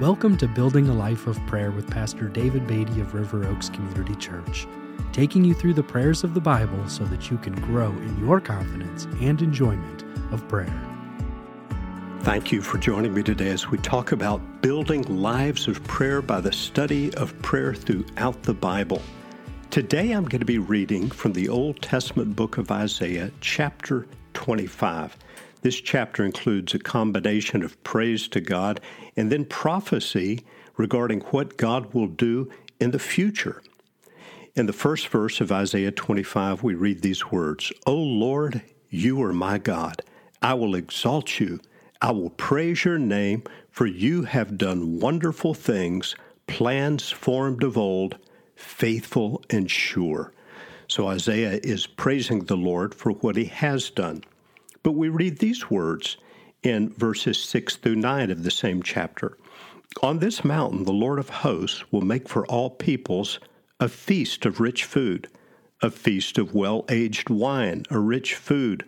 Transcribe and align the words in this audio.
Welcome 0.00 0.38
to 0.38 0.48
Building 0.48 0.88
a 0.88 0.94
Life 0.94 1.26
of 1.26 1.38
Prayer 1.46 1.70
with 1.70 1.90
Pastor 1.90 2.26
David 2.26 2.66
Beatty 2.66 3.02
of 3.02 3.12
River 3.12 3.46
Oaks 3.46 3.68
Community 3.68 4.14
Church, 4.14 4.66
taking 5.12 5.44
you 5.44 5.52
through 5.52 5.74
the 5.74 5.82
prayers 5.82 6.24
of 6.24 6.32
the 6.32 6.40
Bible 6.40 6.88
so 6.88 7.04
that 7.04 7.30
you 7.30 7.36
can 7.36 7.52
grow 7.60 7.90
in 7.90 8.18
your 8.18 8.40
confidence 8.40 9.04
and 9.20 9.42
enjoyment 9.42 10.04
of 10.32 10.48
prayer. 10.48 10.72
Thank 12.20 12.50
you 12.50 12.62
for 12.62 12.78
joining 12.78 13.12
me 13.12 13.22
today 13.22 13.50
as 13.50 13.68
we 13.68 13.76
talk 13.76 14.12
about 14.12 14.62
building 14.62 15.02
lives 15.20 15.68
of 15.68 15.84
prayer 15.84 16.22
by 16.22 16.40
the 16.40 16.50
study 16.50 17.12
of 17.16 17.38
prayer 17.42 17.74
throughout 17.74 18.42
the 18.44 18.54
Bible. 18.54 19.02
Today 19.68 20.12
I'm 20.12 20.24
going 20.24 20.40
to 20.40 20.46
be 20.46 20.56
reading 20.56 21.10
from 21.10 21.34
the 21.34 21.50
Old 21.50 21.82
Testament 21.82 22.34
book 22.34 22.56
of 22.56 22.70
Isaiah, 22.70 23.32
chapter 23.42 24.06
25. 24.32 25.18
This 25.62 25.80
chapter 25.80 26.24
includes 26.24 26.72
a 26.72 26.78
combination 26.78 27.62
of 27.62 27.82
praise 27.84 28.28
to 28.28 28.40
God 28.40 28.80
and 29.16 29.30
then 29.30 29.44
prophecy 29.44 30.44
regarding 30.76 31.20
what 31.20 31.58
God 31.58 31.92
will 31.92 32.06
do 32.06 32.50
in 32.80 32.92
the 32.92 32.98
future. 32.98 33.62
In 34.56 34.66
the 34.66 34.72
first 34.72 35.08
verse 35.08 35.40
of 35.40 35.52
Isaiah 35.52 35.92
25, 35.92 36.62
we 36.62 36.74
read 36.74 37.02
these 37.02 37.30
words 37.30 37.72
O 37.86 37.94
Lord, 37.94 38.62
you 38.88 39.22
are 39.22 39.32
my 39.32 39.58
God. 39.58 40.02
I 40.42 40.54
will 40.54 40.74
exalt 40.74 41.38
you. 41.38 41.60
I 42.00 42.12
will 42.12 42.30
praise 42.30 42.84
your 42.84 42.98
name, 42.98 43.44
for 43.70 43.86
you 43.86 44.22
have 44.22 44.56
done 44.56 44.98
wonderful 44.98 45.52
things, 45.52 46.16
plans 46.46 47.10
formed 47.10 47.62
of 47.62 47.76
old, 47.76 48.16
faithful 48.56 49.42
and 49.50 49.70
sure. 49.70 50.32
So 50.88 51.06
Isaiah 51.08 51.60
is 51.62 51.86
praising 51.86 52.44
the 52.46 52.56
Lord 52.56 52.94
for 52.94 53.12
what 53.12 53.36
he 53.36 53.44
has 53.44 53.90
done. 53.90 54.24
But 54.82 54.92
we 54.92 55.08
read 55.08 55.38
these 55.38 55.70
words 55.70 56.16
in 56.62 56.90
verses 56.90 57.42
6 57.42 57.76
through 57.76 57.96
9 57.96 58.30
of 58.30 58.42
the 58.42 58.50
same 58.50 58.82
chapter. 58.82 59.36
On 60.02 60.18
this 60.18 60.44
mountain, 60.44 60.84
the 60.84 60.92
Lord 60.92 61.18
of 61.18 61.28
hosts 61.28 61.90
will 61.92 62.02
make 62.02 62.28
for 62.28 62.46
all 62.46 62.70
peoples 62.70 63.40
a 63.78 63.88
feast 63.88 64.46
of 64.46 64.60
rich 64.60 64.84
food, 64.84 65.28
a 65.82 65.90
feast 65.90 66.38
of 66.38 66.54
well 66.54 66.84
aged 66.88 67.28
wine, 67.30 67.84
a 67.90 67.98
rich 67.98 68.34
food, 68.34 68.84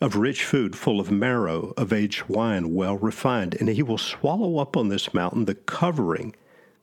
of 0.00 0.16
rich 0.16 0.44
food 0.44 0.76
full 0.76 1.00
of 1.00 1.10
marrow, 1.10 1.74
of 1.76 1.92
aged 1.92 2.28
wine 2.28 2.74
well 2.74 2.96
refined. 2.96 3.56
And 3.56 3.68
he 3.68 3.82
will 3.82 3.98
swallow 3.98 4.58
up 4.58 4.76
on 4.76 4.88
this 4.88 5.12
mountain 5.12 5.44
the 5.44 5.54
covering 5.54 6.34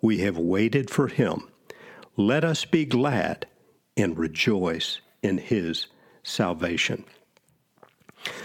we 0.00 0.18
have 0.18 0.38
waited 0.38 0.90
for 0.90 1.08
him. 1.08 1.48
Let 2.16 2.44
us 2.44 2.64
be 2.64 2.84
glad 2.84 3.46
and 3.96 4.18
rejoice 4.18 5.00
in 5.22 5.38
his 5.38 5.86
salvation. 6.22 7.04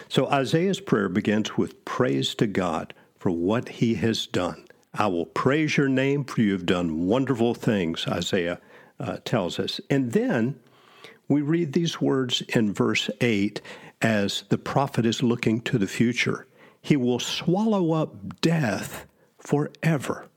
So 0.10 0.28
Isaiah's 0.28 0.80
prayer 0.80 1.10
begins 1.10 1.58
with 1.58 1.86
praise 1.86 2.36
to 2.36 2.48
God 2.48 2.94
for 3.18 3.32
what 3.32 3.70
he 3.70 3.96
has 3.96 4.28
done. 4.28 4.66
I 4.94 5.08
will 5.08 5.26
praise 5.26 5.78
your 5.78 5.88
name, 5.88 6.26
for 6.26 6.42
you 6.42 6.52
have 6.52 6.66
done 6.66 7.08
wonderful 7.08 7.54
things, 7.54 8.06
Isaiah 8.08 8.60
uh, 9.00 9.18
tells 9.24 9.58
us. 9.58 9.80
And 9.90 10.12
then 10.12 10.60
we 11.28 11.42
read 11.42 11.74
these 11.74 12.02
words 12.02 12.42
in 12.50 12.74
verse 12.74 13.10
8 13.22 13.62
as 14.02 14.44
the 14.50 14.58
prophet 14.58 15.06
is 15.06 15.24
looking 15.24 15.62
to 15.62 15.78
the 15.78 15.88
future. 15.88 16.46
He 16.82 16.98
will 16.98 17.20
swallow 17.20 17.94
up 17.94 18.42
death 18.42 19.06
forever. 19.38 20.28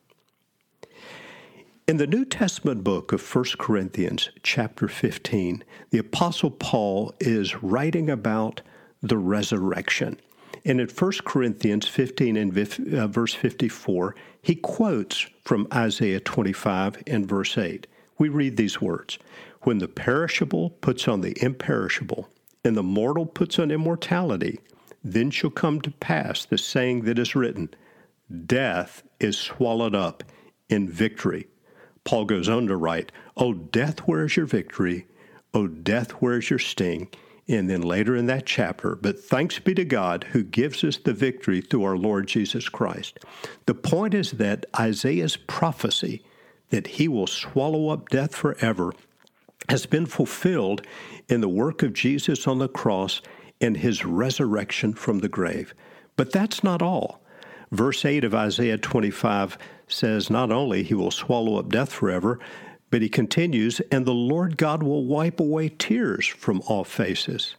In 1.86 1.98
the 1.98 2.06
New 2.06 2.24
Testament 2.24 2.82
book 2.82 3.12
of 3.12 3.20
1 3.34 3.44
Corinthians, 3.58 4.30
chapter 4.42 4.88
15, 4.88 5.62
the 5.90 5.98
Apostle 5.98 6.50
Paul 6.50 7.12
is 7.20 7.62
writing 7.62 8.08
about 8.08 8.62
the 9.02 9.18
resurrection. 9.18 10.18
And 10.64 10.80
in 10.80 10.88
1 10.88 11.12
Corinthians 11.26 11.86
15 11.86 12.38
and 12.38 12.58
uh, 12.94 13.06
verse 13.06 13.34
54, 13.34 14.14
he 14.40 14.54
quotes 14.54 15.26
from 15.42 15.68
Isaiah 15.74 16.20
25 16.20 17.02
and 17.06 17.28
verse 17.28 17.58
8. 17.58 17.86
We 18.16 18.30
read 18.30 18.56
these 18.56 18.80
words 18.80 19.18
When 19.64 19.76
the 19.76 19.86
perishable 19.86 20.70
puts 20.70 21.06
on 21.06 21.20
the 21.20 21.36
imperishable, 21.44 22.30
and 22.64 22.78
the 22.78 22.82
mortal 22.82 23.26
puts 23.26 23.58
on 23.58 23.70
immortality, 23.70 24.58
then 25.02 25.30
shall 25.30 25.50
come 25.50 25.82
to 25.82 25.90
pass 25.90 26.46
the 26.46 26.56
saying 26.56 27.02
that 27.02 27.18
is 27.18 27.34
written 27.34 27.74
Death 28.46 29.02
is 29.20 29.36
swallowed 29.36 29.94
up 29.94 30.24
in 30.70 30.88
victory. 30.88 31.46
Paul 32.04 32.26
goes 32.26 32.48
on 32.48 32.66
to 32.68 32.76
write, 32.76 33.10
O 33.36 33.54
death, 33.54 34.00
where 34.00 34.24
is 34.24 34.36
your 34.36 34.46
victory? 34.46 35.06
O 35.52 35.66
death, 35.66 36.10
where 36.12 36.38
is 36.38 36.50
your 36.50 36.58
sting? 36.58 37.08
And 37.46 37.68
then 37.68 37.82
later 37.82 38.16
in 38.16 38.26
that 38.26 38.46
chapter, 38.46 38.94
but 38.94 39.20
thanks 39.20 39.58
be 39.58 39.74
to 39.74 39.84
God 39.84 40.24
who 40.32 40.42
gives 40.42 40.82
us 40.82 40.96
the 40.96 41.12
victory 41.12 41.60
through 41.60 41.84
our 41.84 41.96
Lord 41.96 42.26
Jesus 42.26 42.68
Christ. 42.68 43.18
The 43.66 43.74
point 43.74 44.14
is 44.14 44.32
that 44.32 44.64
Isaiah's 44.78 45.36
prophecy 45.36 46.22
that 46.70 46.86
he 46.86 47.06
will 47.06 47.26
swallow 47.26 47.90
up 47.90 48.08
death 48.08 48.34
forever 48.34 48.94
has 49.68 49.86
been 49.86 50.06
fulfilled 50.06 50.82
in 51.28 51.40
the 51.40 51.48
work 51.48 51.82
of 51.82 51.92
Jesus 51.92 52.46
on 52.46 52.58
the 52.58 52.68
cross 52.68 53.20
and 53.60 53.76
his 53.76 54.04
resurrection 54.04 54.94
from 54.94 55.20
the 55.20 55.28
grave. 55.28 55.74
But 56.16 56.32
that's 56.32 56.64
not 56.64 56.82
all. 56.82 57.20
Verse 57.70 58.04
8 58.04 58.24
of 58.24 58.34
Isaiah 58.34 58.78
25 58.78 59.58
says 59.88 60.30
not 60.30 60.50
only 60.50 60.82
he 60.82 60.94
will 60.94 61.10
swallow 61.10 61.58
up 61.58 61.68
death 61.68 61.92
forever, 61.92 62.38
but 62.90 63.02
he 63.02 63.08
continues, 63.08 63.80
and 63.90 64.06
the 64.06 64.14
Lord 64.14 64.56
God 64.56 64.82
will 64.82 65.04
wipe 65.04 65.40
away 65.40 65.68
tears 65.68 66.26
from 66.26 66.62
all 66.66 66.84
faces. 66.84 67.56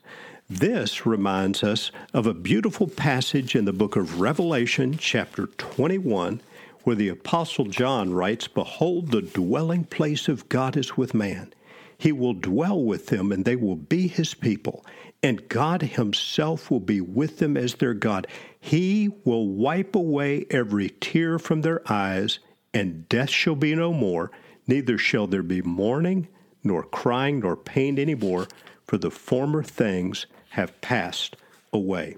This 0.49 1.05
reminds 1.05 1.63
us 1.63 1.91
of 2.13 2.27
a 2.27 2.33
beautiful 2.33 2.87
passage 2.87 3.55
in 3.55 3.65
the 3.65 3.73
book 3.73 3.95
of 3.95 4.21
Revelation, 4.21 4.95
chapter 4.97 5.47
21, 5.47 6.39
where 6.83 6.95
the 6.95 7.09
Apostle 7.09 7.65
John 7.65 8.13
writes, 8.13 8.47
Behold, 8.47 9.11
the 9.11 9.23
dwelling 9.23 9.85
place 9.85 10.27
of 10.27 10.47
God 10.47 10.77
is 10.77 10.95
with 10.95 11.15
man. 11.15 11.51
He 11.97 12.11
will 12.11 12.33
dwell 12.33 12.81
with 12.81 13.07
them, 13.07 13.31
and 13.31 13.45
they 13.45 13.55
will 13.55 13.75
be 13.75 14.07
his 14.07 14.33
people, 14.33 14.85
and 15.23 15.47
God 15.47 15.81
himself 15.81 16.69
will 16.69 16.79
be 16.79 17.01
with 17.01 17.39
them 17.39 17.55
as 17.57 17.75
their 17.75 17.93
God. 17.93 18.27
He 18.59 19.09
will 19.23 19.47
wipe 19.47 19.95
away 19.95 20.45
every 20.49 20.89
tear 20.99 21.39
from 21.39 21.61
their 21.61 21.81
eyes, 21.91 22.39
and 22.73 23.07
death 23.09 23.29
shall 23.29 23.55
be 23.55 23.75
no 23.75 23.93
more, 23.93 24.31
neither 24.67 24.97
shall 24.97 25.27
there 25.27 25.43
be 25.43 25.61
mourning, 25.61 26.27
nor 26.63 26.83
crying, 26.83 27.39
nor 27.39 27.55
pain 27.55 27.97
any 27.97 28.15
more, 28.15 28.47
for 28.85 28.97
the 28.97 29.11
former 29.11 29.63
things 29.63 30.25
have 30.49 30.79
passed 30.81 31.35
away. 31.71 32.17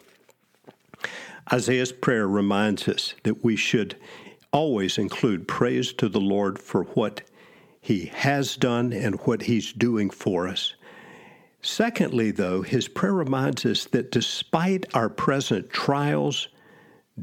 Isaiah's 1.51 1.91
prayer 1.91 2.27
reminds 2.27 2.87
us 2.87 3.13
that 3.23 3.43
we 3.43 3.55
should 3.55 3.95
always 4.51 4.97
include 4.97 5.47
praise 5.47 5.93
to 5.93 6.09
the 6.09 6.19
Lord 6.19 6.59
for 6.59 6.83
what 6.83 7.21
he 7.87 8.07
has 8.07 8.57
done 8.57 8.91
and 8.91 9.15
what 9.21 9.43
he's 9.43 9.71
doing 9.71 10.09
for 10.09 10.45
us. 10.45 10.75
Secondly, 11.61 12.31
though, 12.31 12.61
his 12.61 12.89
prayer 12.89 13.13
reminds 13.13 13.65
us 13.65 13.85
that 13.85 14.11
despite 14.11 14.93
our 14.93 15.07
present 15.07 15.69
trials, 15.69 16.49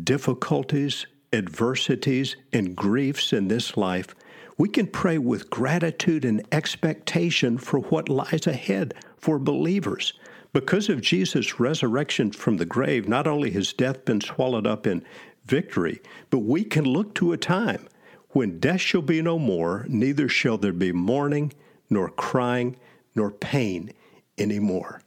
difficulties, 0.04 1.06
adversities, 1.34 2.36
and 2.54 2.74
griefs 2.74 3.34
in 3.34 3.47
this 3.47 3.76
life, 3.76 4.15
we 4.56 4.71
can 4.71 4.86
pray 4.86 5.18
with 5.18 5.50
gratitude 5.50 6.24
and 6.24 6.42
expectation 6.50 7.59
for 7.59 7.80
what 7.80 8.09
lies 8.09 8.47
ahead 8.47 8.94
for 9.18 9.39
believers. 9.39 10.15
Because 10.54 10.89
of 10.89 11.03
Jesus' 11.03 11.60
resurrection 11.60 12.33
from 12.33 12.56
the 12.56 12.65
grave, 12.65 13.06
not 13.06 13.27
only 13.27 13.50
has 13.50 13.74
death 13.74 14.06
been 14.06 14.22
swallowed 14.22 14.66
up 14.66 14.86
in 14.86 15.04
victory, 15.44 16.00
but 16.30 16.39
we 16.39 16.65
can 16.65 16.86
look 16.86 17.15
to 17.16 17.33
a 17.33 17.36
time 17.36 17.86
when 18.34 18.59
death 18.59 18.81
shall 18.81 19.01
be 19.01 19.22
no 19.22 19.39
more, 19.39 19.86
neither 19.89 20.28
shall 20.28 20.59
there 20.59 20.72
be 20.72 20.92
mourning, 20.92 21.53
nor 21.89 22.10
crying, 22.10 22.77
nor 23.15 23.31
pain 23.31 23.92
any 24.36 24.59
more. 24.59 25.01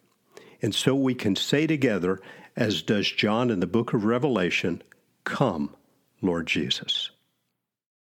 And 0.61 0.73
so 0.73 0.95
we 0.95 1.13
can 1.13 1.35
say 1.35 1.67
together, 1.67 2.21
as 2.55 2.81
does 2.81 3.11
John 3.11 3.51
in 3.51 3.59
the 3.59 3.67
book 3.67 3.93
of 3.93 4.05
Revelation, 4.05 4.81
Come, 5.25 5.75
Lord 6.21 6.47
Jesus. 6.47 7.11